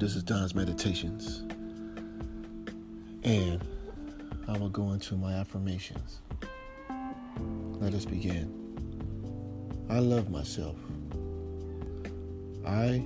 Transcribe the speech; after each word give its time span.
this 0.00 0.16
is 0.16 0.22
Don's 0.22 0.54
Meditations. 0.54 1.40
And 3.22 3.62
I 4.48 4.56
will 4.56 4.70
go 4.70 4.92
into 4.92 5.14
my 5.14 5.34
affirmations. 5.34 6.22
Let 7.80 7.92
us 7.92 8.06
begin. 8.06 8.56
I 9.90 9.98
love 9.98 10.30
myself. 10.30 10.76
I 12.66 13.04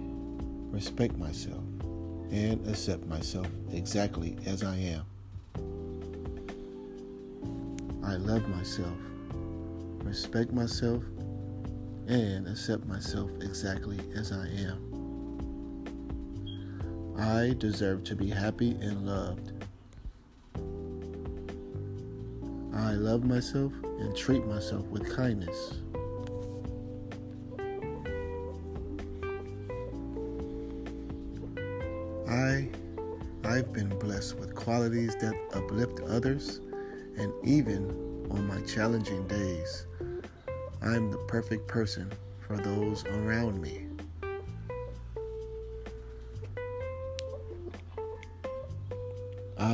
respect 0.70 1.16
myself 1.16 1.64
and 2.30 2.64
accept 2.68 3.04
myself 3.06 3.48
exactly 3.72 4.36
as 4.46 4.62
I 4.62 4.76
am. 4.76 5.04
I 8.04 8.14
love 8.14 8.46
myself, 8.48 8.96
respect 10.04 10.52
myself, 10.52 11.02
and 12.06 12.46
accept 12.46 12.86
myself 12.86 13.32
exactly 13.40 13.98
as 14.14 14.30
I 14.30 14.46
am. 14.46 14.83
I 17.18 17.54
deserve 17.58 18.04
to 18.04 18.16
be 18.16 18.28
happy 18.28 18.72
and 18.72 19.06
loved. 19.06 19.52
I 22.74 22.92
love 22.92 23.24
myself 23.24 23.72
and 23.82 24.16
treat 24.16 24.44
myself 24.46 24.84
with 24.86 25.14
kindness. 25.14 25.74
I 32.28 32.68
I've 33.44 33.72
been 33.72 33.90
blessed 33.98 34.38
with 34.38 34.54
qualities 34.54 35.14
that 35.20 35.34
uplift 35.52 36.00
others 36.00 36.60
and 37.16 37.32
even 37.44 37.90
on 38.30 38.46
my 38.46 38.60
challenging 38.62 39.26
days, 39.28 39.86
I'm 40.82 41.10
the 41.10 41.18
perfect 41.28 41.68
person 41.68 42.12
for 42.46 42.56
those 42.56 43.04
around 43.06 43.60
me. 43.60 43.83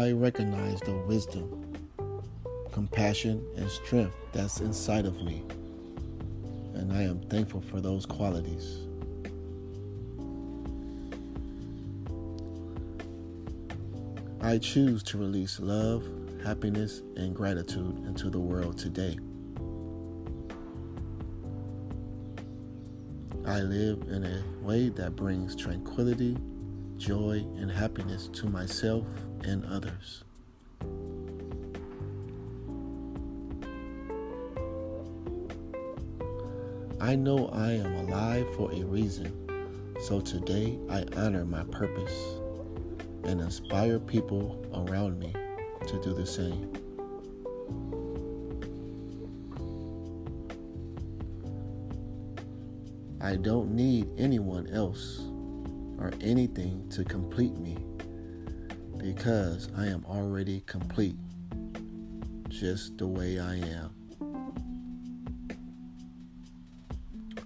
I 0.00 0.12
recognize 0.12 0.80
the 0.80 0.96
wisdom, 0.96 1.76
compassion, 2.72 3.46
and 3.58 3.70
strength 3.70 4.16
that's 4.32 4.60
inside 4.60 5.04
of 5.04 5.22
me, 5.22 5.42
and 6.72 6.90
I 6.90 7.02
am 7.02 7.20
thankful 7.28 7.60
for 7.60 7.82
those 7.82 8.06
qualities. 8.06 8.78
I 14.40 14.56
choose 14.56 15.02
to 15.02 15.18
release 15.18 15.60
love, 15.60 16.02
happiness, 16.42 17.02
and 17.16 17.36
gratitude 17.36 17.98
into 18.06 18.30
the 18.30 18.40
world 18.40 18.78
today. 18.78 19.18
I 23.44 23.60
live 23.60 24.04
in 24.08 24.24
a 24.24 24.42
way 24.62 24.88
that 24.88 25.14
brings 25.14 25.54
tranquility, 25.54 26.38
joy, 27.00 27.42
and 27.56 27.70
happiness 27.70 28.28
to 28.28 28.46
myself 28.46 29.06
and 29.42 29.64
others. 29.64 30.22
I 37.00 37.16
know 37.16 37.48
I 37.54 37.72
am 37.72 37.94
alive 38.06 38.46
for 38.54 38.70
a 38.70 38.84
reason, 38.84 39.32
so 40.02 40.20
today 40.20 40.78
I 40.90 41.06
honor 41.16 41.46
my 41.46 41.64
purpose 41.64 42.34
and 43.24 43.40
inspire 43.40 43.98
people 43.98 44.62
around 44.74 45.18
me 45.18 45.32
to 45.86 46.02
do 46.02 46.12
the 46.12 46.26
same. 46.26 46.70
I 53.22 53.36
don't 53.36 53.70
need 53.74 54.06
anyone 54.18 54.66
else 54.66 55.29
or 56.00 56.12
anything 56.20 56.88
to 56.88 57.04
complete 57.04 57.56
me 57.58 57.76
because 58.96 59.68
I 59.76 59.86
am 59.86 60.04
already 60.06 60.62
complete 60.66 61.16
just 62.48 62.98
the 62.98 63.06
way 63.06 63.38
I 63.38 63.54
am. 63.56 63.94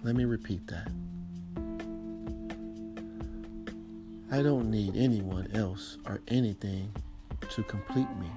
Let 0.03 0.15
me 0.15 0.25
repeat 0.25 0.67
that. 0.67 0.87
I 4.31 4.41
don't 4.41 4.69
need 4.69 4.95
anyone 4.95 5.49
else 5.53 5.97
or 6.05 6.21
anything 6.27 6.91
to 7.51 7.63
complete 7.63 8.09
me 8.17 8.29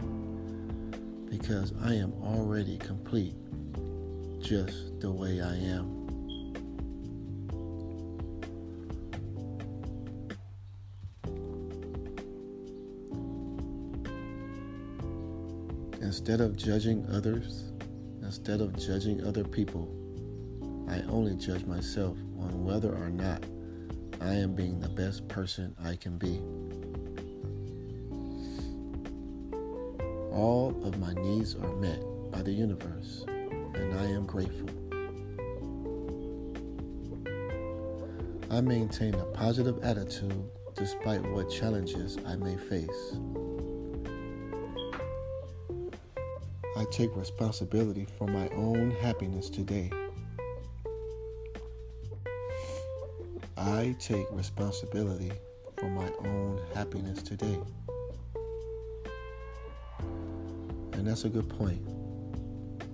because 1.31 1.73
I 1.83 1.95
am 1.95 2.13
already 2.23 2.79
complete 2.79 3.35
just 4.41 5.01
the 5.01 5.11
way 5.11 5.41
I 5.41 5.57
am. 5.57 5.98
Instead 16.09 16.41
of 16.41 16.57
judging 16.57 17.07
others, 17.13 17.71
instead 18.23 18.63
of 18.63 18.75
judging 18.79 19.23
other 19.27 19.45
people, 19.45 19.87
I 20.89 21.03
only 21.03 21.35
judge 21.35 21.67
myself 21.67 22.17
on 22.41 22.65
whether 22.65 22.95
or 22.97 23.11
not 23.11 23.45
I 24.23 24.33
am 24.33 24.55
being 24.55 24.81
the 24.81 24.89
best 24.89 25.29
person 25.29 25.77
I 25.85 25.97
can 25.97 26.17
be. 26.17 26.41
All 30.33 30.75
of 30.83 30.99
my 30.99 31.13
needs 31.13 31.55
are 31.57 31.77
met 31.77 32.03
by 32.31 32.41
the 32.41 32.53
universe, 32.53 33.27
and 33.29 33.99
I 33.99 34.05
am 34.05 34.25
grateful. 34.25 34.71
I 38.51 38.63
maintain 38.63 39.13
a 39.13 39.27
positive 39.35 39.85
attitude 39.85 40.47
despite 40.75 41.21
what 41.33 41.51
challenges 41.51 42.17
I 42.25 42.37
may 42.37 42.57
face. 42.57 43.19
I 46.79 46.85
take 46.85 47.17
responsibility 47.17 48.07
for 48.17 48.29
my 48.29 48.49
own 48.51 48.93
happiness 48.93 49.51
today. 49.51 49.91
I 53.57 53.97
take 53.99 54.27
responsibility 54.31 55.33
for 55.77 55.91
my 55.91 56.09
own 56.25 56.61
happiness 56.75 57.21
today. 57.21 57.59
And 60.93 61.05
that's 61.05 61.25
a 61.25 61.29
good 61.29 61.49
point. 61.49 61.85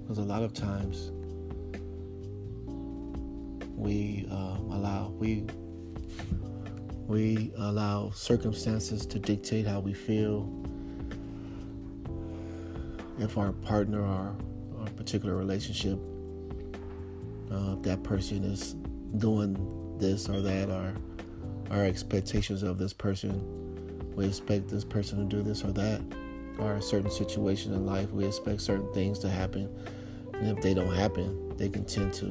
Because 0.00 0.16
a 0.16 0.22
lot 0.22 0.42
of 0.42 0.54
times 0.54 1.10
we 3.76 4.26
um, 4.30 4.70
allow 4.72 5.10
we 5.10 5.44
we 7.06 7.52
allow 7.58 8.12
circumstances 8.12 9.04
to 9.04 9.18
dictate 9.18 9.66
how 9.66 9.80
we 9.80 9.92
feel. 9.92 10.48
If 13.18 13.38
our 13.38 13.52
partner 13.52 14.02
or 14.02 14.36
a 14.84 14.90
particular 14.90 15.36
relationship, 15.36 15.98
uh, 17.50 17.76
that 17.82 18.02
person 18.02 18.44
is 18.44 18.74
doing 19.18 19.96
this 19.98 20.28
or 20.28 20.40
that, 20.40 20.68
or 20.68 20.94
our 21.70 21.84
expectations 21.84 22.62
of 22.62 22.78
this 22.78 22.92
person, 22.92 24.12
we 24.14 24.26
expect 24.26 24.68
this 24.68 24.84
person 24.84 25.18
to 25.28 25.36
do 25.36 25.42
this 25.42 25.64
or 25.64 25.72
that, 25.72 26.00
or 26.58 26.74
a 26.74 26.82
certain 26.82 27.10
situation 27.10 27.72
in 27.72 27.86
life, 27.86 28.10
we 28.10 28.24
expect 28.24 28.60
certain 28.60 28.92
things 28.92 29.18
to 29.20 29.28
happen, 29.28 29.68
and 30.34 30.56
if 30.56 30.62
they 30.62 30.74
don't 30.74 30.94
happen, 30.94 31.56
they 31.56 31.68
can 31.68 31.84
tend 31.84 32.12
to 32.14 32.26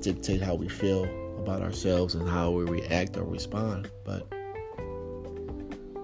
dictate 0.00 0.42
how 0.42 0.54
we 0.54 0.68
feel 0.68 1.04
about 1.38 1.62
ourselves 1.62 2.14
and 2.14 2.28
how 2.28 2.50
we 2.50 2.64
react 2.64 3.16
or 3.16 3.24
respond. 3.24 3.90
But 4.04 4.26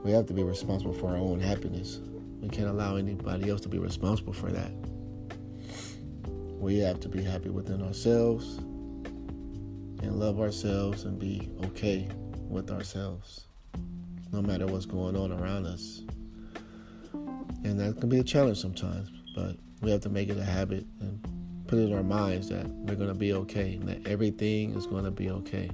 we 0.05 0.13
have 0.13 0.27
to 0.27 0.33
be 0.33 0.43
responsible 0.43 0.95
for 0.95 1.09
our 1.09 1.17
own 1.17 1.41
happiness. 1.41 2.01
We 2.41 2.49
can't 2.49 2.69
allow 2.69 2.97
anybody 2.97 3.51
else 3.51 3.61
to 3.63 3.69
be 3.69 3.79
responsible 3.79 4.33
for 4.33 4.51
that. 4.51 4.71
We 6.59 6.79
have 6.79 7.01
to 7.01 7.09
be 7.09 7.23
happy 7.23 7.51
within 7.51 7.83
ourselves 7.83 8.59
and 10.03 10.19
love 10.19 10.41
ourselves 10.41 11.05
and 11.05 11.19
be 11.19 11.51
okay 11.65 12.09
with 12.49 12.71
ourselves, 12.71 13.47
no 14.33 14.43
matter 14.43 14.67
what's 14.67 14.87
going 14.87 15.17
on 15.17 15.33
around 15.33 15.67
us. 15.67 16.03
And 17.65 17.79
that 17.81 18.01
can 18.01 18.09
be 18.09 18.19
a 18.19 18.25
challenge 18.25 18.59
sometimes, 18.59 19.11
but 19.35 19.57
we 19.83 19.91
have 19.91 20.01
to 20.03 20.09
make 20.09 20.29
it 20.29 20.39
a 20.39 20.45
habit 20.45 20.87
and 21.01 21.21
put 21.67 21.79
it 21.79 21.91
in 21.91 21.95
our 21.95 22.03
minds 22.03 22.49
that 22.49 22.67
we're 22.67 22.95
going 22.95 23.09
to 23.09 23.15
be 23.15 23.33
okay 23.33 23.75
and 23.75 23.89
that 23.89 24.07
everything 24.07 24.75
is 24.75 24.87
going 24.87 25.05
to 25.05 25.11
be 25.11 25.31
okay. 25.31 25.71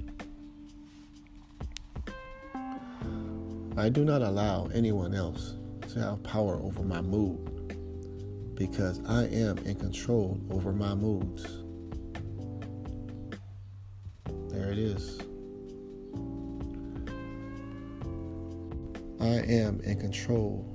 I 3.77 3.89
do 3.89 4.05
not 4.05 4.21
allow 4.21 4.67
anyone 4.73 5.13
else 5.13 5.53
to 5.93 5.99
have 5.99 6.23
power 6.23 6.55
over 6.61 6.83
my 6.83 7.01
mood 7.01 7.55
because 8.55 9.01
I 9.07 9.23
am 9.25 9.57
in 9.59 9.75
control 9.75 10.39
over 10.49 10.71
my 10.71 10.93
moods. 10.95 11.43
There 14.49 14.71
it 14.71 14.77
is. 14.77 15.19
I 19.19 19.43
am 19.51 19.81
in 19.81 19.99
control 19.99 20.65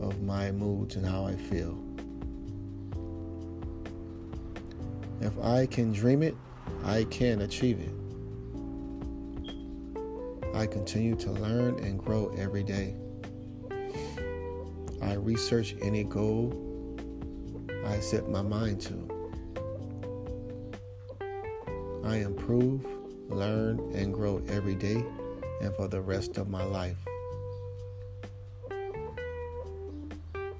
of 0.00 0.22
my 0.22 0.50
moods 0.52 0.96
and 0.96 1.06
how 1.06 1.24
I 1.24 1.34
feel. 1.36 1.82
If 5.20 5.38
I 5.42 5.66
can 5.66 5.92
dream 5.92 6.22
it, 6.22 6.36
I 6.84 7.04
can 7.04 7.40
achieve 7.40 7.80
it. 7.80 7.92
I 10.54 10.66
continue 10.66 11.14
to 11.16 11.30
learn 11.30 11.78
and 11.84 11.98
grow 11.98 12.34
every 12.36 12.62
day. 12.62 12.94
I 15.06 15.14
research 15.14 15.76
any 15.80 16.02
goal 16.02 16.52
I 17.86 18.00
set 18.00 18.28
my 18.28 18.42
mind 18.42 18.80
to. 18.82 19.08
I 22.02 22.16
improve, 22.16 22.84
learn, 23.28 23.78
and 23.94 24.12
grow 24.12 24.42
every 24.48 24.74
day 24.74 25.04
and 25.60 25.72
for 25.76 25.86
the 25.86 26.00
rest 26.00 26.38
of 26.38 26.48
my 26.48 26.64
life. 26.64 26.96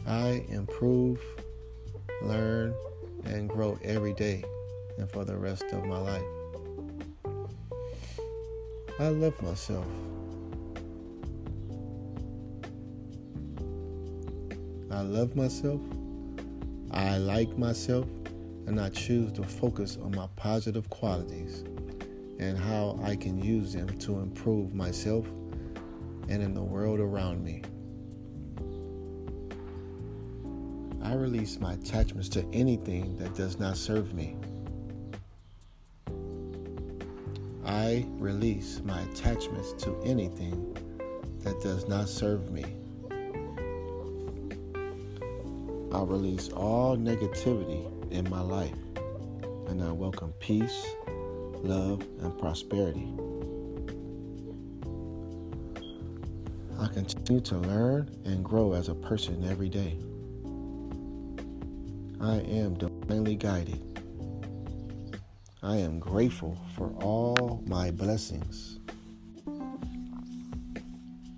I 0.06 0.44
improve, 0.48 1.20
learn, 2.22 2.72
and 3.24 3.48
grow 3.48 3.76
every 3.82 4.12
day 4.12 4.44
and 4.96 5.10
for 5.10 5.24
the 5.24 5.36
rest 5.36 5.64
of 5.72 5.84
my 5.84 5.98
life. 5.98 6.22
I 9.00 9.08
love 9.08 9.42
myself. 9.42 9.86
I 14.96 15.02
love 15.02 15.36
myself. 15.36 15.82
I 16.90 17.18
like 17.18 17.58
myself. 17.58 18.06
And 18.66 18.80
I 18.80 18.88
choose 18.88 19.30
to 19.32 19.42
focus 19.42 19.98
on 20.02 20.16
my 20.16 20.26
positive 20.36 20.88
qualities 20.88 21.64
and 22.38 22.56
how 22.56 22.98
I 23.02 23.14
can 23.14 23.38
use 23.38 23.74
them 23.74 23.88
to 23.98 24.20
improve 24.20 24.72
myself 24.72 25.26
and 26.30 26.42
in 26.42 26.54
the 26.54 26.62
world 26.62 26.98
around 26.98 27.44
me. 27.44 27.60
I 31.02 31.12
release 31.12 31.60
my 31.60 31.74
attachments 31.74 32.30
to 32.30 32.48
anything 32.54 33.18
that 33.18 33.34
does 33.34 33.58
not 33.58 33.76
serve 33.76 34.14
me. 34.14 34.38
I 37.66 38.06
release 38.12 38.80
my 38.82 39.02
attachments 39.02 39.74
to 39.84 39.94
anything 40.06 40.74
that 41.40 41.60
does 41.60 41.86
not 41.86 42.08
serve 42.08 42.50
me. 42.50 42.64
I 45.96 46.02
release 46.02 46.50
all 46.50 46.94
negativity 46.94 48.12
in 48.12 48.28
my 48.28 48.42
life 48.42 48.76
and 49.68 49.82
I 49.82 49.90
welcome 49.92 50.30
peace, 50.40 50.84
love, 51.62 52.02
and 52.20 52.38
prosperity. 52.38 53.14
I 56.78 56.88
continue 56.88 57.40
to 57.40 57.56
learn 57.56 58.14
and 58.26 58.44
grow 58.44 58.74
as 58.74 58.90
a 58.90 58.94
person 58.94 59.48
every 59.48 59.70
day. 59.70 59.96
I 62.20 62.40
am 62.40 62.74
divinely 62.74 63.36
guided. 63.36 63.82
I 65.62 65.76
am 65.76 65.98
grateful 65.98 66.58
for 66.76 66.90
all 67.02 67.62
my 67.66 67.90
blessings. 67.90 68.80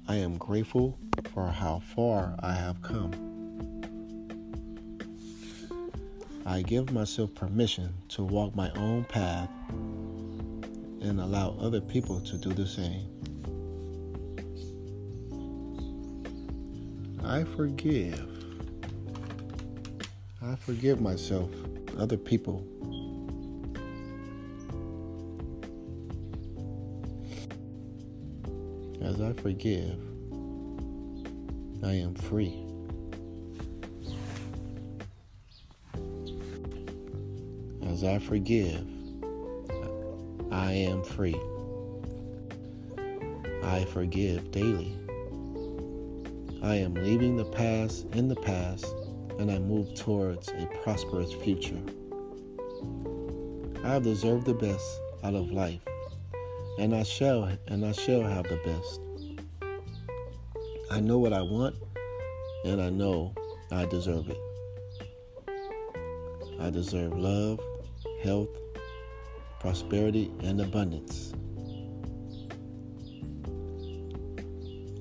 I 0.08 0.16
am 0.16 0.36
grateful 0.36 0.98
for 1.32 1.46
how 1.46 1.78
far 1.94 2.34
I 2.40 2.54
have 2.54 2.82
come. 2.82 3.27
I 6.48 6.62
give 6.62 6.90
myself 6.92 7.34
permission 7.34 7.92
to 8.08 8.24
walk 8.24 8.56
my 8.56 8.70
own 8.70 9.04
path 9.04 9.50
and 9.68 11.20
allow 11.20 11.54
other 11.60 11.82
people 11.82 12.22
to 12.22 12.38
do 12.38 12.54
the 12.54 12.66
same. 12.66 13.06
I 17.22 17.44
forgive. 17.44 18.26
I 20.42 20.56
forgive 20.56 21.02
myself, 21.02 21.50
other 21.98 22.16
people. 22.16 22.66
As 29.02 29.20
I 29.20 29.34
forgive, 29.34 30.00
I 31.84 31.92
am 31.92 32.14
free. 32.14 32.67
As 37.98 38.04
I 38.04 38.18
forgive, 38.20 38.86
I 40.52 40.70
am 40.70 41.02
free. 41.02 41.34
I 43.64 43.86
forgive 43.86 44.52
daily. 44.52 44.96
I 46.62 46.76
am 46.76 46.94
leaving 46.94 47.36
the 47.36 47.44
past 47.46 48.06
in 48.12 48.28
the 48.28 48.36
past 48.36 48.86
and 49.40 49.50
I 49.50 49.58
move 49.58 49.96
towards 49.96 50.48
a 50.50 50.66
prosperous 50.84 51.32
future. 51.32 51.82
I 53.82 53.94
have 53.94 54.04
deserved 54.04 54.46
the 54.46 54.54
best 54.54 55.00
out 55.24 55.34
of 55.34 55.50
life, 55.50 55.82
and 56.78 56.94
I 56.94 57.02
shall 57.02 57.50
and 57.66 57.84
I 57.84 57.90
shall 57.90 58.22
have 58.22 58.44
the 58.44 58.60
best. 58.64 59.00
I 60.88 61.00
know 61.00 61.18
what 61.18 61.32
I 61.32 61.42
want, 61.42 61.74
and 62.64 62.80
I 62.80 62.90
know 62.90 63.34
I 63.72 63.86
deserve 63.86 64.30
it. 64.30 64.38
I 66.60 66.70
deserve 66.70 67.18
love, 67.18 67.58
health, 68.22 68.48
prosperity, 69.60 70.30
and 70.40 70.60
abundance. 70.60 71.32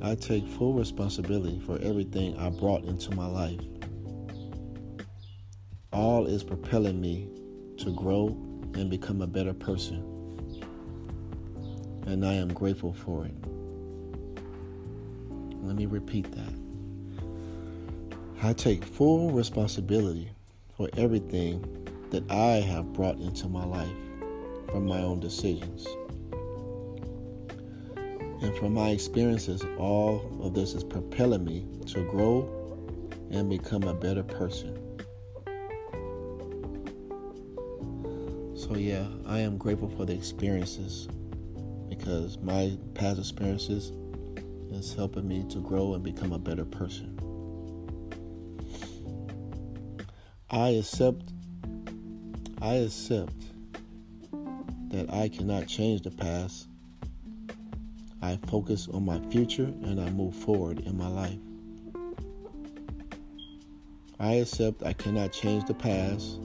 I 0.01 0.15
take 0.15 0.47
full 0.47 0.73
responsibility 0.73 1.59
for 1.59 1.79
everything 1.81 2.37
I 2.37 2.49
brought 2.49 2.83
into 2.83 3.15
my 3.15 3.25
life. 3.25 3.59
All 5.91 6.27
is 6.27 6.43
propelling 6.43 7.01
me 7.01 7.29
to 7.77 7.91
grow 7.93 8.27
and 8.75 8.89
become 8.89 9.21
a 9.21 9.27
better 9.27 9.53
person. 9.53 10.13
And 12.05 12.25
I 12.25 12.33
am 12.33 12.53
grateful 12.53 12.93
for 12.93 13.25
it. 13.25 13.33
Let 15.63 15.75
me 15.75 15.87
repeat 15.87 16.31
that. 16.31 16.53
I 18.43 18.53
take 18.53 18.85
full 18.85 19.31
responsibility 19.31 20.29
for 20.77 20.89
everything 20.95 21.87
that 22.11 22.29
I 22.31 22.61
have 22.61 22.93
brought 22.93 23.19
into 23.19 23.47
my 23.47 23.65
life 23.65 23.91
from 24.71 24.85
my 24.85 24.99
own 24.99 25.19
decisions. 25.19 25.85
And 28.41 28.55
from 28.57 28.73
my 28.73 28.89
experiences, 28.89 29.63
all 29.77 30.39
of 30.41 30.53
this 30.53 30.73
is 30.73 30.83
propelling 30.83 31.43
me 31.43 31.65
to 31.87 32.03
grow 32.09 32.47
and 33.31 33.49
become 33.49 33.83
a 33.83 33.93
better 33.93 34.23
person. 34.23 34.75
So, 38.55 38.75
yeah, 38.75 39.07
I 39.25 39.39
am 39.39 39.57
grateful 39.57 39.89
for 39.89 40.05
the 40.05 40.13
experiences 40.13 41.07
because 41.89 42.37
my 42.39 42.77
past 42.93 43.19
experiences 43.19 43.91
is 44.71 44.93
helping 44.93 45.27
me 45.27 45.45
to 45.49 45.59
grow 45.59 45.93
and 45.93 46.03
become 46.03 46.31
a 46.33 46.39
better 46.39 46.65
person. 46.65 47.17
I 50.49 50.69
accept 50.69 51.33
I 52.67 52.73
accept 52.83 53.45
that 54.89 55.09
I 55.09 55.29
cannot 55.29 55.67
change 55.67 56.01
the 56.01 56.11
past. 56.11 56.67
I 58.21 58.35
focus 58.47 58.89
on 58.89 59.05
my 59.05 59.19
future 59.31 59.71
and 59.83 60.01
I 60.01 60.09
move 60.09 60.35
forward 60.35 60.81
in 60.81 60.97
my 60.97 61.07
life. 61.07 61.39
I 64.19 64.33
accept 64.33 64.83
I 64.83 64.91
cannot 64.91 65.31
change 65.31 65.63
the 65.63 65.75
past. 65.75 66.41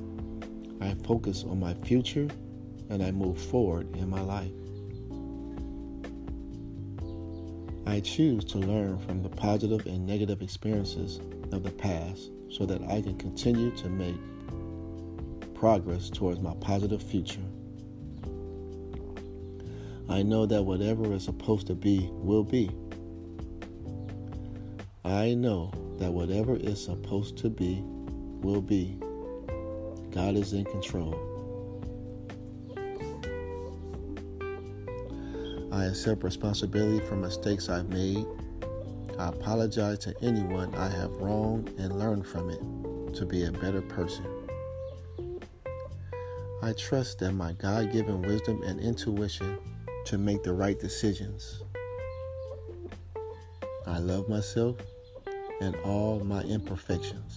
I 0.81 0.95
focus 1.05 1.43
on 1.43 1.59
my 1.59 1.75
future 1.75 2.29
and 2.89 3.03
I 3.03 3.11
move 3.11 3.37
forward 3.37 3.97
in 3.97 4.09
my 4.09 4.21
life. 4.21 4.53
I 7.85 7.99
choose 7.99 8.45
to 8.45 8.59
learn 8.59 9.01
from 9.01 9.25
the 9.25 9.29
positive 9.29 9.87
and 9.87 10.07
negative 10.07 10.41
experiences 10.41 11.19
of 11.51 11.65
the 11.65 11.73
past 11.73 12.31
so 12.49 12.65
that 12.67 12.81
I 12.83 13.03
can 13.03 13.19
continue 13.19 13.73
to 13.73 13.89
make 13.89 14.15
progress 15.63 16.11
towards 16.11 16.41
my 16.41 16.53
positive 16.55 17.01
future. 17.01 17.39
I 20.09 20.21
know 20.25 20.45
that 20.45 20.61
whatever 20.61 21.15
is 21.15 21.23
supposed 21.23 21.69
to 21.69 21.77
be 21.77 22.09
will 22.11 22.43
be. 22.43 22.69
I 25.05 25.35
know 25.35 25.71
that 25.99 26.13
whatever 26.13 26.57
is 26.57 26.85
supposed 26.85 27.37
to 27.39 27.49
be 27.49 27.81
will 27.85 28.61
be. 28.61 28.99
God 30.11 30.35
is 30.35 30.53
in 30.53 30.65
control. 30.65 31.15
I 35.71 35.85
accept 35.85 36.25
responsibility 36.25 37.07
for 37.07 37.15
mistakes 37.15 37.69
I've 37.69 37.89
made. 37.89 38.27
I 39.17 39.29
apologize 39.29 40.01
to 40.01 40.15
anyone 40.23 40.75
I 40.75 40.89
have 40.89 41.13
wronged 41.19 41.69
and 41.79 42.01
learn 42.01 42.25
from 42.25 42.51
it 42.51 43.15
to 43.15 43.25
be 43.25 43.45
a 43.45 43.53
better 43.53 43.81
person. 43.81 44.42
I 46.65 46.73
trust 46.75 47.19
that 47.19 47.33
my 47.33 47.55
God 47.55 47.91
given 47.91 48.23
wisdom 48.23 48.63
and 48.63 48.79
intuition 48.79 49.59
to 50.05 50.17
make 50.17 50.45
the 50.45 50.53
right 50.53 50.79
decisions. 50.79 51.65
I 53.85 53.99
love 53.99 54.29
myself 54.29 54.77
and 55.61 55.75
all 55.85 56.21
my 56.21 56.43
imperfections. 56.43 57.37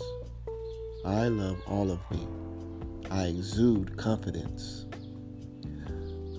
I 1.04 1.30
love 1.30 1.60
all 1.66 1.90
of 1.90 2.00
me. 2.12 2.28
I 3.10 3.24
exude 3.24 3.98
confidence. 3.98 4.86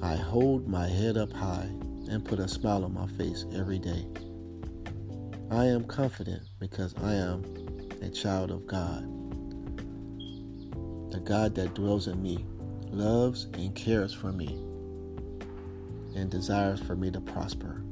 I 0.01 0.15
hold 0.15 0.69
my 0.69 0.87
head 0.87 1.17
up 1.17 1.33
high 1.33 1.69
and 2.09 2.25
put 2.25 2.39
a 2.39 2.47
smile 2.47 2.85
on 2.85 2.95
my 2.95 3.09
face 3.19 3.47
every 3.53 3.81
day. 3.81 4.07
I 5.51 5.65
am 5.65 5.89
confident 5.89 6.45
because 6.61 6.95
I 7.03 7.15
am 7.15 7.43
a 8.01 8.11
child 8.11 8.53
of 8.53 8.65
God. 8.69 9.03
The 11.11 11.19
God 11.19 11.57
that 11.57 11.75
dwells 11.75 12.07
in 12.07 12.23
me 12.23 12.47
loves 12.91 13.45
and 13.55 13.75
cares 13.75 14.13
for 14.13 14.33
me 14.33 14.59
and 16.15 16.31
desires 16.31 16.81
for 16.81 16.97
me 16.97 17.11
to 17.11 17.21
prosper. 17.21 17.83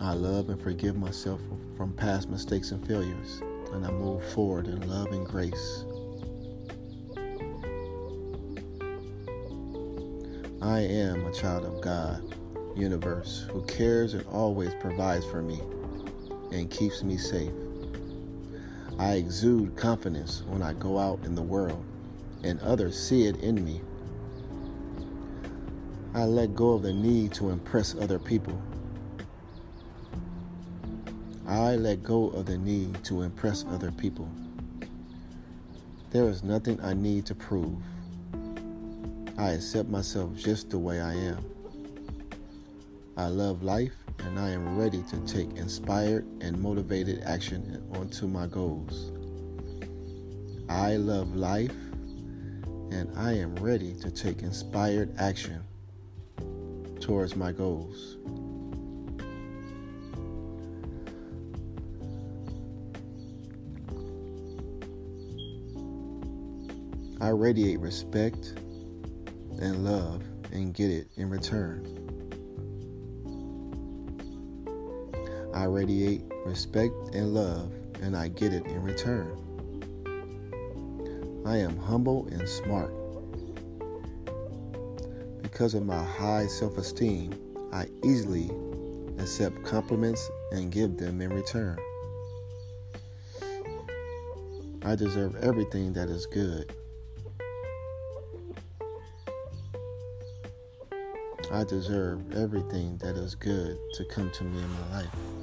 I 0.00 0.14
love 0.14 0.48
and 0.48 0.60
forgive 0.60 0.96
myself 0.96 1.40
from 1.76 1.92
past 1.92 2.28
mistakes 2.28 2.72
and 2.72 2.84
failures, 2.86 3.40
and 3.72 3.86
I 3.86 3.90
move 3.90 4.24
forward 4.32 4.66
in 4.66 4.88
love 4.88 5.12
and 5.12 5.24
grace. 5.26 5.84
I 10.60 10.80
am 10.80 11.26
a 11.26 11.32
child 11.32 11.64
of 11.64 11.80
God, 11.80 12.34
universe, 12.76 13.46
who 13.52 13.62
cares 13.62 14.14
and 14.14 14.26
always 14.26 14.74
provides 14.80 15.24
for 15.26 15.42
me 15.42 15.60
and 16.52 16.70
keeps 16.70 17.02
me 17.02 17.16
safe. 17.16 17.52
I 19.02 19.14
exude 19.14 19.74
confidence 19.74 20.44
when 20.46 20.62
I 20.62 20.74
go 20.74 20.96
out 20.96 21.24
in 21.24 21.34
the 21.34 21.42
world 21.42 21.84
and 22.44 22.60
others 22.60 22.96
see 22.96 23.26
it 23.26 23.36
in 23.38 23.64
me. 23.64 23.80
I 26.14 26.22
let 26.22 26.54
go 26.54 26.70
of 26.74 26.82
the 26.82 26.92
need 26.92 27.32
to 27.34 27.50
impress 27.50 27.96
other 27.96 28.20
people. 28.20 28.62
I 31.48 31.74
let 31.74 32.04
go 32.04 32.28
of 32.28 32.46
the 32.46 32.56
need 32.56 33.02
to 33.06 33.22
impress 33.22 33.64
other 33.70 33.90
people. 33.90 34.28
There 36.10 36.28
is 36.28 36.44
nothing 36.44 36.80
I 36.80 36.94
need 36.94 37.26
to 37.26 37.34
prove. 37.34 37.82
I 39.36 39.50
accept 39.50 39.88
myself 39.88 40.36
just 40.36 40.70
the 40.70 40.78
way 40.78 41.00
I 41.00 41.14
am. 41.14 41.44
I 43.16 43.26
love 43.26 43.64
life 43.64 44.01
and 44.20 44.38
I 44.38 44.50
am 44.50 44.78
ready 44.78 45.02
to 45.10 45.16
take 45.26 45.56
inspired 45.56 46.26
and 46.40 46.60
motivated 46.60 47.22
action 47.24 47.82
onto 47.94 48.26
my 48.26 48.46
goals. 48.46 49.12
I 50.68 50.96
love 50.96 51.34
life 51.36 51.74
and 52.90 53.10
I 53.16 53.32
am 53.32 53.54
ready 53.56 53.94
to 54.00 54.10
take 54.10 54.42
inspired 54.42 55.14
action 55.18 55.62
towards 57.00 57.36
my 57.36 57.52
goals. 57.52 58.16
I 67.20 67.28
radiate 67.28 67.78
respect 67.78 68.54
and 69.60 69.84
love 69.84 70.24
and 70.50 70.74
get 70.74 70.90
it 70.90 71.06
in 71.16 71.30
return. 71.30 72.01
I 75.54 75.64
radiate 75.64 76.22
respect 76.44 76.94
and 77.12 77.34
love 77.34 77.72
and 78.00 78.16
I 78.16 78.28
get 78.28 78.52
it 78.52 78.66
in 78.66 78.82
return. 78.82 79.38
I 81.44 81.56
am 81.56 81.76
humble 81.76 82.26
and 82.28 82.48
smart. 82.48 82.92
Because 85.42 85.74
of 85.74 85.84
my 85.84 86.02
high 86.02 86.46
self 86.46 86.78
esteem, 86.78 87.32
I 87.72 87.86
easily 88.04 88.50
accept 89.18 89.62
compliments 89.64 90.30
and 90.52 90.72
give 90.72 90.96
them 90.96 91.20
in 91.20 91.30
return. 91.30 91.78
I 94.84 94.96
deserve 94.96 95.36
everything 95.36 95.92
that 95.92 96.08
is 96.08 96.26
good. 96.26 96.72
I 101.52 101.64
deserve 101.64 102.32
everything 102.34 102.96
that 102.98 103.16
is 103.16 103.34
good 103.34 103.78
to 103.94 104.04
come 104.06 104.30
to 104.30 104.44
me 104.44 104.58
in 104.58 104.70
my 104.70 104.98
life. 104.98 105.41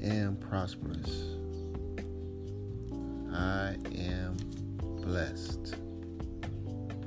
I 0.00 0.06
am 0.06 0.36
prosperous. 0.36 1.24
I 3.32 3.76
am 3.96 4.36
blessed. 5.02 5.74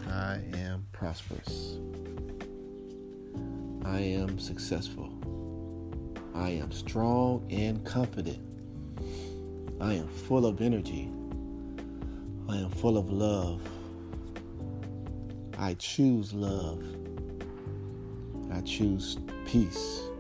I 0.07 0.41
am 0.53 0.85
prosperous. 0.91 1.77
I 3.85 3.99
am 3.99 4.39
successful. 4.39 5.09
I 6.35 6.49
am 6.49 6.71
strong 6.71 7.47
and 7.49 7.85
confident. 7.85 8.39
I 9.79 9.93
am 9.93 10.07
full 10.07 10.45
of 10.45 10.61
energy. 10.61 11.09
I 12.49 12.57
am 12.57 12.71
full 12.71 12.97
of 12.97 13.09
love. 13.09 13.61
I 15.57 15.75
choose 15.75 16.33
love. 16.33 16.83
I 18.51 18.61
choose 18.61 19.17
peace. 19.45 20.10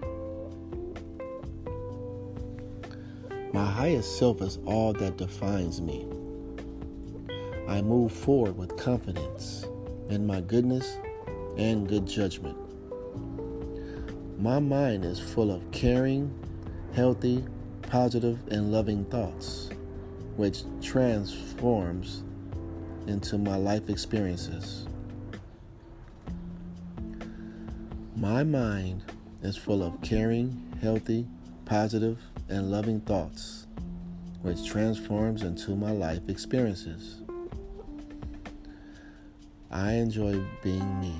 My 3.53 3.65
highest 3.65 4.17
self 4.17 4.41
is 4.41 4.59
all 4.65 4.93
that 4.93 5.17
defines 5.17 5.81
me. 5.81 6.07
I 7.67 7.81
move 7.81 8.13
forward 8.13 8.57
with 8.57 8.77
confidence 8.77 9.65
in 10.09 10.25
my 10.25 10.39
goodness 10.39 10.97
and 11.57 11.85
good 11.85 12.07
judgment. 12.07 12.57
My 14.41 14.59
mind 14.59 15.03
is 15.03 15.19
full 15.19 15.51
of 15.51 15.69
caring, 15.71 16.33
healthy, 16.93 17.43
positive, 17.81 18.39
and 18.49 18.71
loving 18.71 19.03
thoughts, 19.05 19.69
which 20.37 20.63
transforms 20.81 22.23
into 23.07 23.37
my 23.37 23.57
life 23.57 23.89
experiences. 23.89 24.87
My 28.15 28.43
mind 28.43 29.03
is 29.43 29.57
full 29.57 29.83
of 29.83 30.01
caring, 30.01 30.73
healthy, 30.81 31.27
positive, 31.71 32.17
and 32.49 32.69
loving 32.69 32.99
thoughts, 32.99 33.65
which 34.41 34.65
transforms 34.65 35.41
into 35.41 35.73
my 35.73 35.89
life 35.89 36.19
experiences. 36.27 37.21
I 39.71 39.93
enjoy 39.93 40.37
being 40.61 40.99
me. 40.99 41.15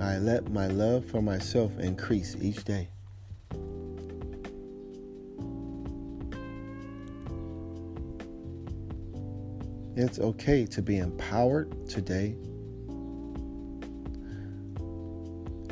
I 0.00 0.18
let 0.18 0.52
my 0.52 0.68
love 0.68 1.04
for 1.04 1.20
myself 1.20 1.76
increase 1.80 2.36
each 2.40 2.62
day. 2.62 2.88
It's 9.96 10.20
okay 10.20 10.66
to 10.66 10.80
be 10.80 10.98
empowered 10.98 11.88
today 11.88 12.36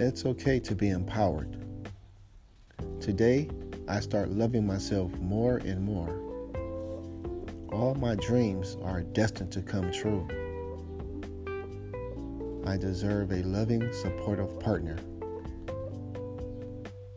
It's 0.01 0.25
okay 0.25 0.61
to 0.61 0.77
be 0.77 0.91
empowered. 0.91 1.57
Today, 3.01 3.51
I 3.89 3.99
start 3.99 4.31
loving 4.31 4.65
myself 4.65 5.13
more 5.19 5.57
and 5.57 5.83
more. 5.83 6.15
All 7.73 7.97
my 7.97 8.15
dreams 8.15 8.77
are 8.85 9.03
destined 9.03 9.51
to 9.51 9.61
come 9.61 9.91
true. 9.91 10.25
I 12.65 12.77
deserve 12.77 13.33
a 13.33 13.43
loving, 13.43 13.93
supportive 13.93 14.61
partner. 14.61 14.99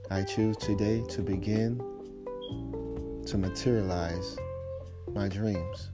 I 0.09 0.23
choose 0.23 0.57
today 0.57 1.03
to 1.09 1.21
begin 1.21 1.77
to 3.27 3.37
materialize 3.37 4.39
my 5.13 5.27
dreams. 5.27 5.91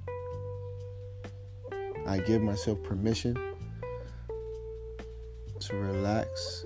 I 2.06 2.20
give 2.20 2.42
myself 2.42 2.82
permission 2.82 3.38
to 5.60 5.76
relax 5.76 6.66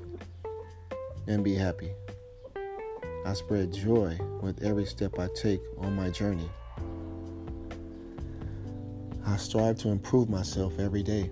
and 1.28 1.44
be 1.44 1.56
happy. 1.56 1.92
I 3.26 3.34
spread 3.34 3.72
joy 3.72 4.18
with 4.42 4.64
every 4.64 4.86
step 4.86 5.20
I 5.20 5.28
take 5.36 5.62
on 5.78 5.96
my 5.96 6.10
journey. 6.10 6.50
I 9.26 9.38
strive 9.38 9.78
to 9.80 9.90
improve 9.90 10.30
myself 10.30 10.80
every 10.80 11.04
day. 11.04 11.30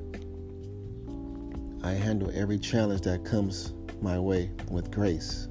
I 1.83 1.93
handle 1.93 2.31
every 2.33 2.59
challenge 2.59 3.01
that 3.01 3.25
comes 3.25 3.73
my 4.01 4.19
way 4.19 4.51
with 4.69 4.91
grace. 4.91 5.47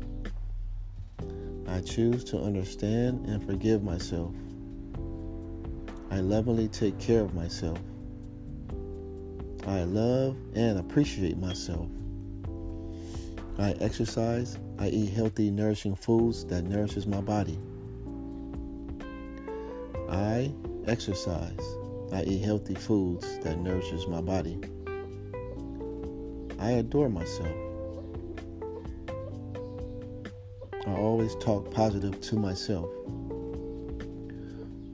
I 1.66 1.80
choose 1.80 2.25
to 2.25 2.38
understand 2.38 3.26
and 3.26 3.45
forgive 3.45 3.83
myself. 3.83 4.33
I 6.11 6.21
lovingly 6.21 6.68
take 6.68 6.99
care 6.99 7.21
of 7.21 7.35
myself. 7.35 7.78
I 9.66 9.83
love 9.83 10.37
and 10.54 10.78
appreciate 10.78 11.37
myself. 11.37 11.88
I 13.59 13.73
exercise. 13.81 14.57
I 14.79 14.88
eat 14.88 15.11
healthy, 15.11 15.50
nourishing 15.50 15.97
foods 15.97 16.45
that 16.45 16.62
nourishes 16.62 17.07
my 17.07 17.21
body. 17.21 17.59
I 20.09 20.53
exercise. 20.87 21.61
I 22.12 22.23
eat 22.23 22.45
healthy 22.45 22.77
foods 22.77 23.38
that 23.41 23.59
nourishes 23.59 24.07
my 24.07 24.21
body. 24.21 24.61
I 26.61 26.71
adore 26.73 27.09
myself. 27.09 27.55
I 30.87 30.93
always 30.93 31.35
talk 31.37 31.71
positive 31.73 32.21
to 32.21 32.37
myself. 32.37 32.88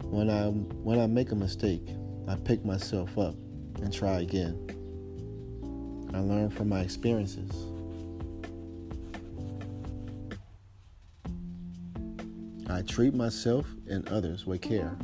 When 0.04 0.30
I 0.30 0.46
when 0.46 0.98
I 0.98 1.06
make 1.06 1.32
a 1.32 1.36
mistake, 1.36 1.86
I 2.26 2.36
pick 2.36 2.64
myself 2.64 3.18
up 3.18 3.34
and 3.82 3.92
try 3.92 4.20
again. 4.20 4.58
I 6.14 6.20
learn 6.20 6.48
from 6.48 6.70
my 6.70 6.80
experiences. 6.80 7.73
I 12.74 12.82
treat 12.82 13.14
myself 13.14 13.68
and 13.88 14.08
others 14.08 14.46
with 14.46 14.60
care. 14.60 14.96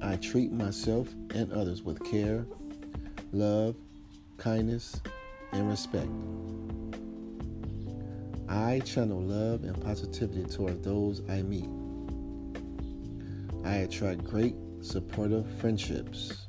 I 0.00 0.16
treat 0.16 0.50
myself 0.50 1.08
and 1.34 1.52
others 1.52 1.82
with 1.82 2.02
care, 2.02 2.46
love, 3.32 3.76
kindness, 4.38 4.98
and 5.52 5.68
respect. 5.68 6.08
I 8.48 8.80
channel 8.80 9.20
love 9.20 9.64
and 9.64 9.78
positivity 9.82 10.44
toward 10.44 10.82
those 10.82 11.20
I 11.28 11.42
meet. 11.42 11.68
I 13.62 13.74
attract 13.80 14.24
great, 14.24 14.54
supportive 14.80 15.46
friendships. 15.60 16.46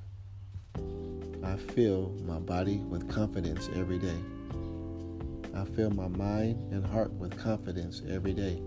I 1.44 1.58
fill 1.58 2.16
my 2.26 2.40
body 2.40 2.78
with 2.78 3.10
confidence 3.10 3.70
every 3.76 4.00
day. 4.00 4.18
I 5.60 5.66
fill 5.66 5.92
my 5.92 6.08
mind 6.08 6.72
and 6.72 6.86
heart 6.86 7.12
with 7.12 7.38
confidence 7.38 8.02
every 8.08 8.32
day. 8.32 8.62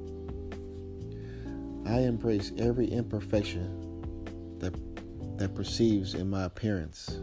I 1.86 2.00
embrace 2.00 2.52
every 2.58 2.86
imperfection 2.86 4.58
that, 4.58 4.74
that 5.38 5.54
perceives 5.54 6.12
in 6.12 6.28
my 6.28 6.44
appearance. 6.44 7.18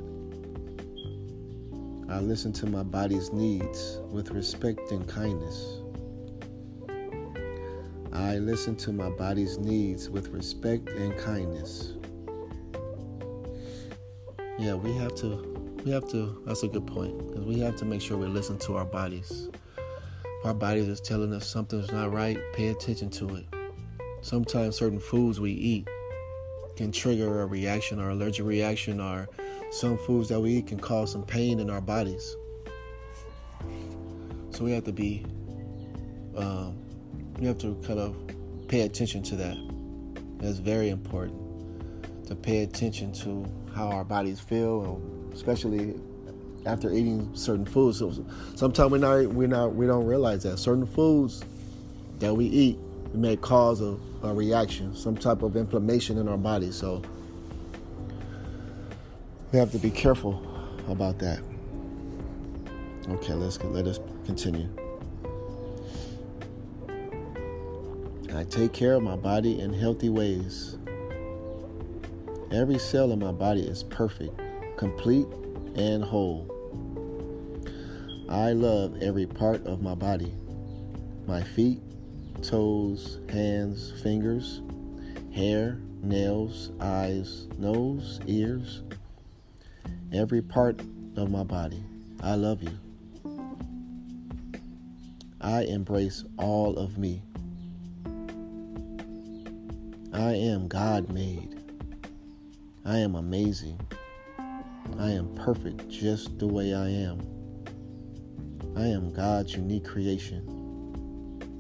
I 2.10 2.20
listen 2.20 2.52
to 2.54 2.66
my 2.66 2.82
body's 2.82 3.32
needs 3.32 4.00
with 4.12 4.32
respect 4.32 4.90
and 4.90 5.08
kindness. 5.08 5.82
I 8.12 8.38
listen 8.38 8.76
to 8.78 8.92
my 8.92 9.12
body's 9.12 9.60
needs 9.60 10.10
with 10.10 10.30
respect 10.30 10.90
and 10.90 11.16
kindness. 11.20 11.94
Yeah, 14.58 14.74
we 14.74 14.94
have 14.96 15.14
to 15.16 15.46
we 15.86 15.92
have 15.92 16.10
to 16.10 16.42
that's 16.46 16.64
a 16.64 16.68
good 16.68 16.86
point 16.86 17.18
because 17.28 17.46
we 17.46 17.60
have 17.60 17.76
to 17.78 17.86
make 17.86 18.02
sure 18.02 18.18
we 18.18 18.26
listen 18.26 18.58
to 18.60 18.76
our 18.76 18.86
bodies. 18.86 19.50
If 20.40 20.46
our 20.46 20.54
bodies 20.54 20.88
is 20.88 21.02
telling 21.02 21.34
us 21.34 21.46
something's 21.46 21.92
not 21.92 22.14
right, 22.14 22.38
pay 22.54 22.70
attention 22.70 23.10
to 23.10 23.36
it. 23.36 23.46
Sometimes 24.22 24.78
certain 24.78 25.00
foods 25.00 25.42
we 25.42 25.52
eat 25.52 25.86
can 26.78 26.94
trigger 26.94 27.42
a 27.42 27.46
reaction 27.46 28.00
or 28.00 28.12
allergic 28.12 28.46
reaction 28.46 29.02
or 29.02 29.28
some 29.70 29.98
foods 29.98 30.30
that 30.30 30.40
we 30.40 30.52
eat 30.52 30.68
can 30.68 30.80
cause 30.80 31.12
some 31.12 31.24
pain 31.24 31.60
in 31.60 31.70
our 31.70 31.82
bodies. 31.82 32.38
So 34.52 34.64
we 34.64 34.72
have 34.72 34.86
to 34.86 34.94
be 34.94 35.26
um, 36.38 36.78
you 37.42 37.50
have 37.50 37.58
to 37.58 37.76
kind 37.86 38.00
of 38.00 38.16
pay 38.70 38.82
attention 38.82 39.22
to 39.24 39.36
that. 39.36 39.58
That's 40.38 40.60
very 40.60 40.88
important 40.88 41.38
to 42.28 42.36
pay 42.36 42.64
attention 42.64 43.12
to 43.12 43.46
how 43.76 43.90
our 43.90 44.06
bodies 44.06 44.40
feel, 44.40 45.02
especially 45.34 46.00
after 46.70 46.92
eating 46.92 47.30
certain 47.34 47.66
foods. 47.66 48.00
So 48.00 48.14
sometimes 48.56 48.92
we're 48.92 49.00
not, 49.00 49.34
we're 49.34 49.48
not, 49.48 49.74
we 49.74 49.88
don't 49.88 50.06
realize 50.06 50.44
that 50.44 50.58
certain 50.58 50.86
foods 50.86 51.44
that 52.20 52.34
we 52.34 52.46
eat 52.46 52.78
may 53.14 53.36
cause 53.36 53.82
a, 53.82 53.98
a 54.24 54.34
reaction, 54.34 54.96
some 54.96 55.18
type 55.18 55.42
of 55.42 55.56
inflammation 55.56 56.18
in 56.18 56.28
our 56.28 56.38
body. 56.38 56.72
So 56.72 57.02
we 59.52 59.58
have 59.58 59.72
to 59.72 59.80
be 59.80 59.90
careful 59.90 60.44
about 60.88 61.18
that. 61.20 61.40
Okay, 63.10 63.34
let's 63.34 63.62
let 63.64 63.88
us 63.88 64.00
continue. 64.26 64.70
I 68.36 68.44
take 68.44 68.74
care 68.74 68.94
of 68.94 69.02
my 69.02 69.16
body 69.16 69.60
in 69.60 69.74
healthy 69.74 70.10
ways. 70.10 70.78
Every 72.52 72.78
cell 72.78 73.12
in 73.12 73.20
my 73.20 73.32
body 73.32 73.62
is 73.62 73.84
perfect, 73.84 74.40
complete, 74.78 75.26
and 75.76 76.04
whole. 76.04 76.59
I 78.30 78.52
love 78.52 79.02
every 79.02 79.26
part 79.26 79.66
of 79.66 79.82
my 79.82 79.96
body 79.96 80.32
my 81.26 81.42
feet, 81.42 81.80
toes, 82.44 83.20
hands, 83.30 83.92
fingers, 84.04 84.62
hair, 85.34 85.80
nails, 86.02 86.72
eyes, 86.80 87.48
nose, 87.58 88.20
ears, 88.28 88.84
every 90.14 90.44
part 90.44 90.80
of 91.16 91.32
my 91.32 91.44
body. 91.44 91.84
I 92.22 92.36
love 92.36 92.62
you. 92.62 92.78
I 95.42 95.64
embrace 95.64 96.24
all 96.38 96.78
of 96.78 96.98
me. 96.98 97.24
I 100.14 100.34
am 100.34 100.68
God 100.68 101.12
made. 101.12 101.64
I 102.86 102.98
am 102.98 103.16
amazing. 103.16 103.80
I 105.00 105.12
am 105.12 105.34
perfect 105.36 105.90
just 105.90 106.38
the 106.38 106.48
way 106.48 106.74
I 106.74 106.90
am. 106.90 107.39
I 108.80 108.88
am 108.88 109.12
God's 109.12 109.56
unique 109.56 109.84
creation. 109.84 110.42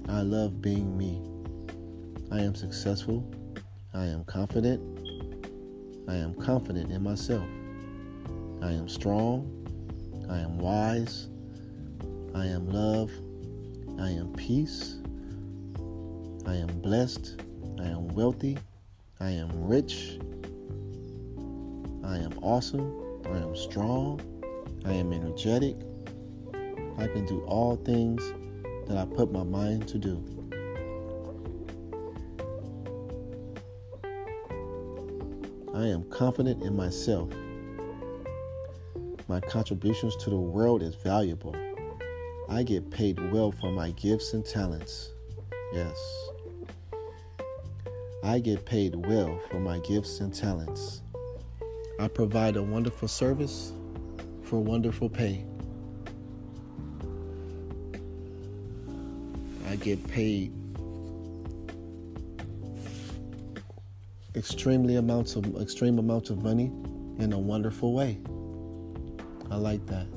I 0.07 0.21
love 0.21 0.61
being 0.61 0.97
me. 0.97 1.21
I 2.31 2.39
am 2.39 2.55
successful. 2.55 3.29
I 3.93 4.05
am 4.05 4.23
confident. 4.23 4.79
I 6.07 6.15
am 6.15 6.33
confident 6.33 6.93
in 6.93 7.03
myself. 7.03 7.43
I 8.61 8.71
am 8.71 8.87
strong. 8.87 9.51
I 10.29 10.39
am 10.39 10.59
wise. 10.59 11.27
I 12.33 12.45
am 12.45 12.69
love. 12.69 13.11
I 13.99 14.11
am 14.11 14.31
peace. 14.31 14.99
I 16.47 16.55
am 16.55 16.67
blessed. 16.79 17.41
I 17.81 17.87
am 17.87 18.07
wealthy. 18.07 18.57
I 19.19 19.31
am 19.31 19.49
rich. 19.67 20.19
I 22.01 22.15
am 22.15 22.31
awesome. 22.41 23.21
I 23.25 23.39
am 23.39 23.57
strong. 23.57 24.21
I 24.85 24.93
am 24.93 25.11
energetic. 25.11 25.75
I 26.99 27.07
can 27.07 27.25
do 27.25 27.39
all 27.45 27.77
things 27.77 28.21
that 28.87 28.97
I 28.97 29.05
put 29.05 29.31
my 29.31 29.43
mind 29.43 29.87
to 29.87 29.97
do. 29.97 30.21
I 35.73 35.87
am 35.87 36.03
confident 36.09 36.61
in 36.61 36.75
myself. 36.75 37.29
My 39.29 39.39
contributions 39.39 40.17
to 40.17 40.29
the 40.29 40.35
world 40.35 40.83
is 40.83 40.95
valuable. 40.95 41.55
I 42.49 42.63
get 42.63 42.91
paid 42.91 43.31
well 43.31 43.53
for 43.53 43.71
my 43.71 43.91
gifts 43.91 44.33
and 44.33 44.45
talents. 44.45 45.13
Yes. 45.71 45.97
I 48.23 48.39
get 48.39 48.65
paid 48.65 48.95
well 49.05 49.39
for 49.49 49.61
my 49.61 49.79
gifts 49.79 50.19
and 50.19 50.33
talents. 50.33 51.01
I 51.97 52.09
provide 52.09 52.57
a 52.57 52.63
wonderful 52.63 53.07
service 53.07 53.71
for 54.41 54.59
wonderful 54.61 55.09
pay. 55.09 55.45
Get 59.79 60.05
paid 60.07 60.53
extremely 64.35 64.95
amounts 64.97 65.35
of 65.35 65.61
extreme 65.61 65.99
amounts 65.99 66.29
of 66.29 66.43
money 66.43 66.71
in 67.17 67.33
a 67.33 67.39
wonderful 67.39 67.93
way. 67.93 68.17
I 69.51 69.55
like 69.55 69.85
that. 69.87 70.07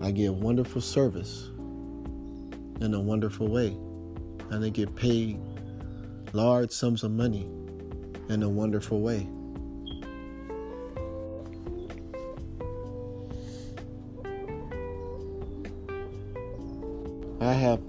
I 0.00 0.10
give 0.10 0.34
wonderful 0.34 0.80
service 0.80 1.50
in 2.80 2.94
a 2.94 3.00
wonderful 3.00 3.48
way. 3.48 3.76
And 4.50 4.64
I 4.64 4.70
get 4.70 4.94
paid 4.96 5.38
large 6.32 6.70
sums 6.70 7.04
of 7.04 7.12
money 7.12 7.48
in 8.28 8.42
a 8.42 8.48
wonderful 8.48 9.00
way. 9.00 9.28
I 17.50 17.54
have 17.54 17.82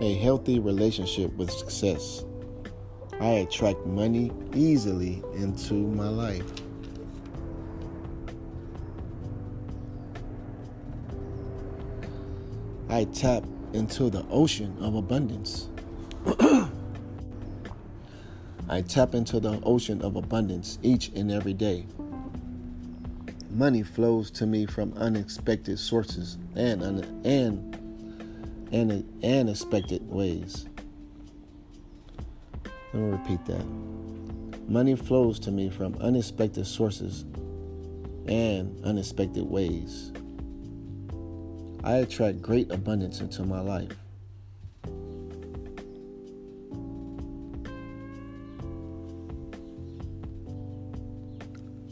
a 0.00 0.14
healthy 0.14 0.58
relationship 0.60 1.30
with 1.36 1.50
success. 1.50 2.24
I 3.20 3.44
attract 3.44 3.84
money 3.84 4.32
easily 4.54 5.22
into 5.34 5.74
my 5.74 6.08
life. 6.08 6.50
I 12.88 13.04
tap 13.04 13.44
into 13.74 14.08
the 14.08 14.24
ocean 14.30 14.74
of 14.80 14.94
abundance. 14.94 15.68
I 18.70 18.80
tap 18.80 19.14
into 19.14 19.38
the 19.38 19.60
ocean 19.64 20.00
of 20.00 20.16
abundance 20.16 20.78
each 20.82 21.10
and 21.14 21.30
every 21.30 21.52
day. 21.52 21.84
Money 23.50 23.82
flows 23.82 24.30
to 24.30 24.46
me 24.46 24.64
from 24.64 24.94
unexpected 24.94 25.78
sources 25.78 26.38
and 26.56 26.82
and 27.26 27.87
and, 28.72 29.04
and 29.22 29.50
expected 29.50 30.08
ways. 30.08 30.66
Let 32.92 33.02
me 33.02 33.10
repeat 33.10 33.44
that. 33.46 33.64
Money 34.68 34.96
flows 34.96 35.38
to 35.40 35.50
me 35.50 35.70
from 35.70 35.94
unexpected 36.00 36.66
sources 36.66 37.24
and 38.26 38.84
unexpected 38.84 39.44
ways. 39.44 40.12
I 41.84 41.96
attract 41.96 42.42
great 42.42 42.70
abundance 42.70 43.20
into 43.20 43.44
my 43.44 43.60
life. 43.60 43.92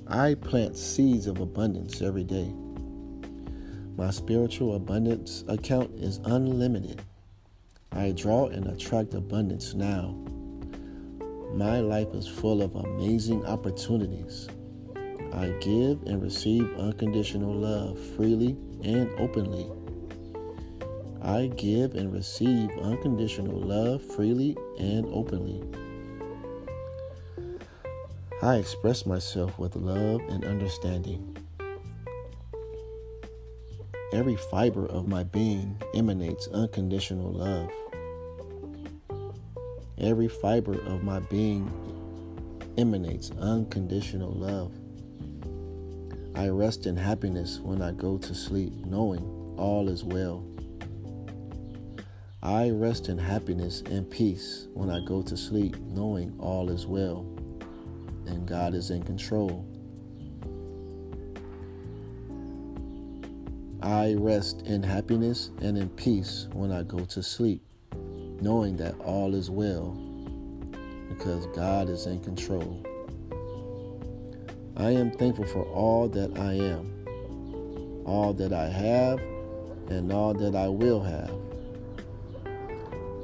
I 0.08 0.34
plant 0.34 0.76
seeds 0.76 1.26
of 1.26 1.40
abundance 1.40 2.00
every 2.00 2.24
day. 2.24 2.52
My 3.96 4.10
spiritual 4.10 4.76
abundance 4.76 5.42
account 5.48 5.90
is 5.98 6.20
unlimited. 6.26 7.00
I 7.92 8.12
draw 8.12 8.48
and 8.48 8.66
attract 8.66 9.14
abundance 9.14 9.72
now. 9.72 10.14
My 11.54 11.80
life 11.80 12.12
is 12.12 12.28
full 12.28 12.60
of 12.60 12.74
amazing 12.74 13.46
opportunities. 13.46 14.48
I 15.32 15.48
give 15.60 16.02
and 16.02 16.22
receive 16.22 16.70
unconditional 16.78 17.54
love 17.54 17.98
freely 18.16 18.54
and 18.84 19.08
openly. 19.18 19.66
I 21.22 21.46
give 21.56 21.94
and 21.94 22.12
receive 22.12 22.68
unconditional 22.82 23.58
love 23.58 24.02
freely 24.02 24.58
and 24.78 25.06
openly. 25.06 25.62
I 28.42 28.56
express 28.56 29.06
myself 29.06 29.58
with 29.58 29.74
love 29.74 30.20
and 30.28 30.44
understanding. 30.44 31.35
Every 34.12 34.36
fiber 34.36 34.86
of 34.86 35.08
my 35.08 35.24
being 35.24 35.82
emanates 35.94 36.46
unconditional 36.48 37.32
love. 37.32 37.70
Every 39.98 40.28
fiber 40.28 40.74
of 40.74 41.02
my 41.02 41.18
being 41.20 41.68
emanates 42.78 43.32
unconditional 43.40 44.30
love. 44.32 44.72
I 46.36 46.48
rest 46.48 46.86
in 46.86 46.96
happiness 46.96 47.58
when 47.58 47.82
I 47.82 47.90
go 47.92 48.16
to 48.18 48.34
sleep, 48.34 48.72
knowing 48.84 49.54
all 49.58 49.88
is 49.88 50.04
well. 50.04 50.44
I 52.42 52.70
rest 52.70 53.08
in 53.08 53.18
happiness 53.18 53.80
and 53.80 54.08
peace 54.08 54.68
when 54.72 54.88
I 54.88 55.00
go 55.00 55.22
to 55.22 55.36
sleep, 55.36 55.76
knowing 55.80 56.36
all 56.38 56.70
is 56.70 56.86
well 56.86 57.26
and 58.26 58.46
God 58.46 58.74
is 58.74 58.90
in 58.90 59.02
control. 59.02 59.66
I 63.86 64.14
rest 64.14 64.62
in 64.62 64.82
happiness 64.82 65.52
and 65.60 65.78
in 65.78 65.88
peace 65.90 66.48
when 66.52 66.72
I 66.72 66.82
go 66.82 66.98
to 67.04 67.22
sleep, 67.22 67.62
knowing 68.40 68.76
that 68.78 68.98
all 68.98 69.32
is 69.32 69.48
well 69.48 69.96
because 71.08 71.46
God 71.54 71.88
is 71.88 72.06
in 72.06 72.18
control. 72.18 72.84
I 74.76 74.90
am 74.90 75.12
thankful 75.12 75.46
for 75.46 75.62
all 75.66 76.08
that 76.08 76.36
I 76.36 76.54
am, 76.54 78.02
all 78.04 78.32
that 78.32 78.52
I 78.52 78.66
have, 78.66 79.20
and 79.88 80.12
all 80.12 80.34
that 80.34 80.56
I 80.56 80.66
will 80.66 81.00
have. 81.00 81.30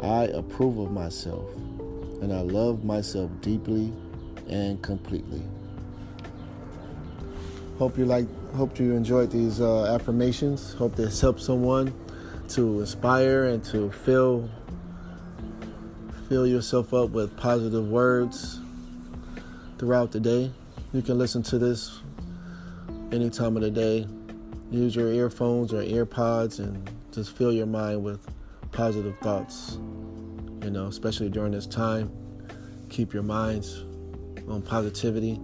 I 0.01 0.27
approve 0.27 0.79
of 0.79 0.93
myself, 0.93 1.53
and 2.23 2.33
I 2.33 2.43
love 2.43 2.85
myself 2.85 3.33
deeply 3.41 3.93
and 4.49 4.81
completely. 4.81 5.43
Hope 7.79 7.99
you 7.99 8.05
like. 8.05 8.29
Hope 8.55 8.79
you 8.79 8.93
enjoyed 8.93 9.31
these 9.31 9.63
uh, 9.63 9.95
affirmations. 9.95 10.75
Hope 10.75 10.95
this 10.95 11.19
helps 11.23 11.47
someone 11.47 11.95
to 12.49 12.81
inspire 12.81 13.45
and 13.45 13.65
to 13.65 13.91
fill 13.91 14.51
fill 16.29 16.47
yourself 16.47 16.93
up 16.93 17.11
with 17.11 17.35
positive 17.39 17.89
words 17.89 18.61
throughout 19.79 20.13
the 20.13 20.21
day. 20.21 20.53
You 20.93 21.01
can 21.01 21.17
listen 21.17 21.43
to 21.45 21.59
this 21.59 22.01
any 23.11 23.31
time 23.31 23.57
of 23.57 23.63
the 23.63 23.71
day. 23.71 24.07
Use 24.71 24.95
your 24.95 25.11
earphones 25.11 25.73
or 25.73 25.83
earpods 25.83 26.59
and 26.59 26.91
just 27.11 27.35
fill 27.35 27.53
your 27.53 27.67
mind 27.67 28.05
with 28.05 28.21
positive 28.71 29.17
thoughts. 29.21 29.79
You 30.63 30.71
know, 30.71 30.89
especially 30.89 31.31
during 31.31 31.53
this 31.53 31.67
time. 31.67 32.13
Keep 32.91 33.15
your 33.15 33.23
minds 33.23 33.85
on 34.47 34.61
positivity. 34.61 35.41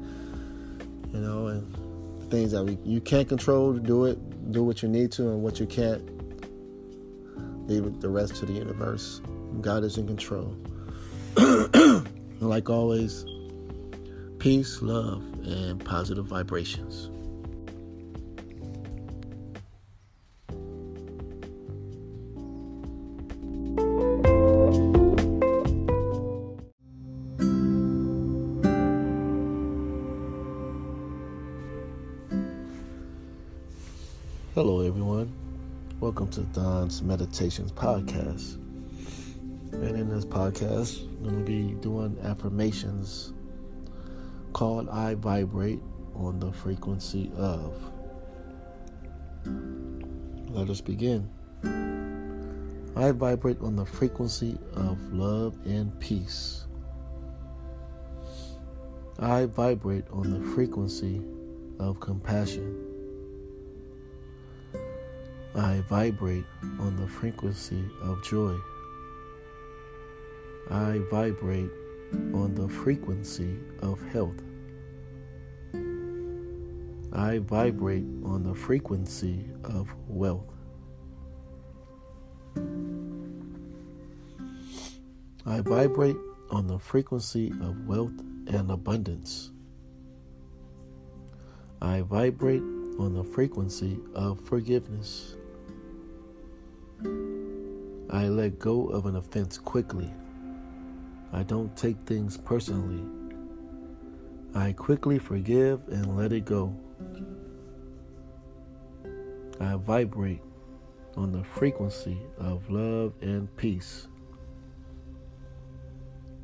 You 1.11 1.21
know, 1.21 1.47
and 1.47 1.88
things 2.31 2.53
that 2.53 2.65
we, 2.65 2.79
you 2.85 3.01
can't 3.01 3.29
control, 3.29 3.73
do 3.73 4.05
it. 4.05 4.19
Do 4.53 4.65
what 4.65 4.83
you 4.83 4.89
need 4.89 5.13
to, 5.13 5.29
and 5.29 5.43
what 5.43 5.61
you 5.61 5.67
can't, 5.67 6.03
leave 7.69 8.01
the 8.01 8.09
rest 8.09 8.37
to 8.37 8.47
the 8.47 8.53
universe. 8.53 9.21
God 9.61 9.85
is 9.85 9.99
in 9.99 10.07
control. 10.07 10.57
like 12.41 12.71
always, 12.71 13.25
peace, 14.39 14.81
love, 14.81 15.23
and 15.45 15.85
positive 15.85 16.25
vibrations. 16.25 17.11
Meditations 37.03 37.73
Podcast. 37.73 38.55
And 39.73 39.97
in 39.97 40.09
this 40.09 40.25
podcast, 40.25 41.03
I'm 41.03 41.23
going 41.23 41.39
to 41.39 41.45
be 41.45 41.75
doing 41.81 42.19
affirmations 42.25 43.33
called 44.53 44.89
I 44.89 45.15
Vibrate 45.15 45.81
on 46.15 46.41
the 46.41 46.53
Frequency 46.53 47.31
of. 47.37 47.75
Let 50.51 50.71
us 50.71 50.81
begin. 50.81 51.31
I 52.97 53.13
vibrate 53.13 53.61
on 53.61 53.77
the 53.77 53.87
frequency 53.87 54.59
of 54.75 55.13
love 55.13 55.57
and 55.65 55.99
peace. 56.01 56.65
I 59.21 59.47
vibrate 59.47 60.05
on 60.11 60.31
the 60.31 60.41
frequency 60.55 61.23
of 61.79 62.01
compassion. 62.01 62.88
I 65.55 65.83
vibrate 65.89 66.45
on 66.79 66.97
the 66.97 67.09
frequency 67.09 67.85
of 68.03 68.23
joy. 68.23 68.57
I 70.71 71.01
vibrate 71.11 71.71
on 72.35 72.55
the 72.55 72.69
frequency 72.69 73.59
of 73.81 74.01
health. 74.13 74.43
I 77.13 77.39
vibrate 77.39 78.05
on 78.25 78.45
the 78.45 78.55
frequency 78.55 79.47
of 79.65 79.89
wealth. 80.07 80.53
I 85.47 85.63
vibrate 85.63 86.17
on 86.51 86.67
the 86.67 86.79
frequency 86.79 87.51
of 87.63 87.87
wealth 87.87 88.13
and 88.49 88.71
abundance. 88.71 89.51
I 91.81 92.03
vibrate 92.03 92.63
on 92.99 93.15
the 93.15 93.25
frequency 93.25 93.99
of 94.15 94.41
forgiveness. 94.41 95.38
I 98.11 98.29
let 98.29 98.59
go 98.59 98.89
of 98.89 99.07
an 99.07 99.17
offense 99.17 99.59
quickly. 99.59 100.11
I 101.33 101.43
don't 101.43 101.77
take 101.77 101.99
things 102.01 102.39
personally. 102.39 103.05
I 104.55 104.73
quickly 104.73 105.19
forgive 105.19 105.87
and 105.89 106.17
let 106.17 106.33
it 106.33 106.47
go. 106.47 106.75
I 109.61 109.75
vibrate 109.77 110.41
on 111.17 111.33
the 111.33 111.45
frequency 111.45 112.19
of 112.39 112.71
love 112.71 113.13
and 113.21 113.55
peace. 113.57 114.09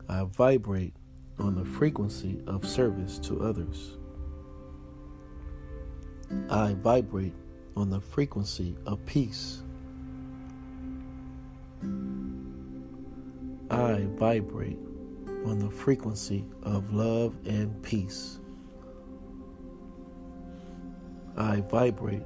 I 0.09 0.25
vibrate 0.25 0.95
on 1.39 1.55
the 1.55 1.65
frequency 1.65 2.43
of 2.47 2.67
service 2.67 3.19
to 3.21 3.43
others. 3.43 3.97
I 6.51 6.75
vibrate 6.75 7.35
on 7.77 7.89
the 7.89 8.01
frequency 8.01 8.77
of 8.87 9.05
peace. 9.07 9.63
I 13.75 14.07
vibrate 14.15 14.79
on 15.45 15.59
the 15.59 15.69
frequency 15.69 16.45
of 16.63 16.93
love 16.93 17.35
and 17.45 17.83
peace. 17.83 18.39
I 21.37 21.61
vibrate 21.63 22.23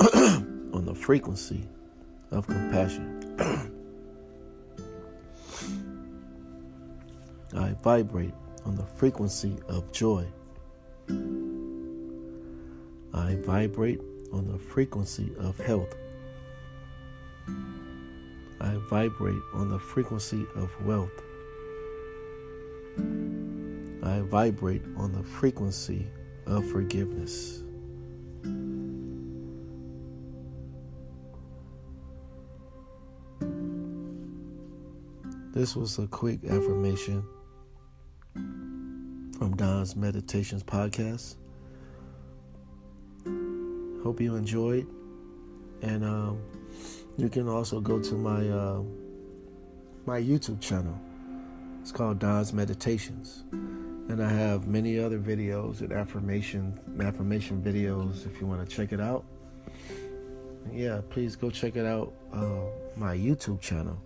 on 0.14 0.84
the 0.84 0.94
frequency 0.94 1.66
of 2.30 2.46
compassion. 2.46 3.38
I 7.56 7.72
vibrate 7.82 8.34
on 8.66 8.76
the 8.76 8.84
frequency 8.84 9.56
of 9.66 9.90
joy. 9.92 10.26
I 13.14 13.36
vibrate 13.46 14.02
on 14.30 14.46
the 14.46 14.58
frequency 14.58 15.32
of 15.38 15.58
health. 15.58 15.96
I 18.60 18.76
vibrate 18.90 19.42
on 19.54 19.70
the 19.70 19.78
frequency 19.78 20.46
of 20.54 20.70
wealth. 20.84 21.22
I 24.02 24.20
vibrate 24.20 24.82
on 24.96 25.12
the 25.12 25.22
frequency 25.22 26.06
of 26.46 26.68
forgiveness. 26.70 27.62
This 35.52 35.74
was 35.74 35.98
a 35.98 36.06
quick 36.06 36.44
affirmation 36.44 37.24
from 38.34 39.56
Don's 39.56 39.96
Meditations 39.96 40.62
podcast. 40.62 41.36
hope 44.02 44.20
you 44.20 44.36
enjoyed. 44.36 44.86
And 45.82 46.04
um, 46.04 46.42
you 47.20 47.28
can 47.28 47.48
also 47.48 47.80
go 47.80 48.00
to 48.00 48.14
my 48.14 48.48
uh, 48.48 48.80
my 50.06 50.18
YouTube 50.20 50.60
channel. 50.60 50.96
It's 51.82 51.92
called 51.92 52.18
Don's 52.18 52.54
Meditations, 52.54 53.44
and 53.52 54.22
I 54.22 54.28
have 54.28 54.66
many 54.66 54.98
other 54.98 55.18
videos 55.18 55.82
and 55.82 55.92
affirmation 55.92 56.80
affirmation 57.00 57.62
videos 57.62 58.26
if 58.26 58.40
you 58.40 58.46
want 58.46 58.66
to 58.66 58.74
check 58.74 58.92
it 58.92 59.00
out. 59.00 59.26
Yeah, 60.72 61.02
please 61.10 61.36
go 61.36 61.50
check 61.50 61.76
it 61.76 61.84
out. 61.84 62.14
Uh, 62.32 62.62
my 62.96 63.14
YouTube 63.16 63.60
channel, 63.60 64.00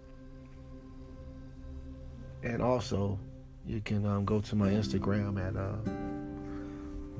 and 2.42 2.61
also 2.61 3.16
you 3.64 3.81
can 3.81 4.05
um, 4.07 4.24
go 4.24 4.40
to 4.40 4.57
my 4.57 4.70
Instagram 4.70 5.40
at 5.40 5.55
uh, 5.57 5.77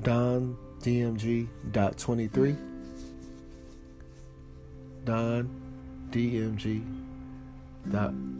dondmg.23. 0.03 2.57
Don 5.05 5.05
DMG 5.05 5.05
dot 5.05 5.64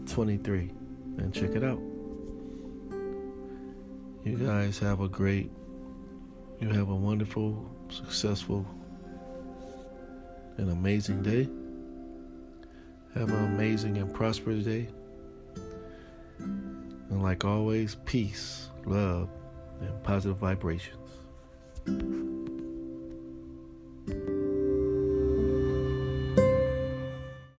23 0.05 0.71
and 1.17 1.33
check 1.33 1.49
it 1.49 1.63
out. 1.63 1.81
You 4.23 4.37
guys 4.37 4.79
have 4.79 5.01
a 5.01 5.09
great, 5.09 5.51
you 6.61 6.69
have 6.69 6.87
a 6.87 6.95
wonderful, 6.95 7.69
successful, 7.89 8.65
and 10.55 10.71
amazing 10.71 11.21
day. 11.21 11.49
Have 13.13 13.29
an 13.29 13.43
amazing 13.55 13.97
and 13.97 14.13
prosperous 14.13 14.63
day. 14.63 14.87
And 16.39 17.21
like 17.21 17.43
always, 17.43 17.95
peace, 18.05 18.69
love, 18.85 19.27
and 19.81 20.01
positive 20.01 20.37
vibrations. 20.37 22.24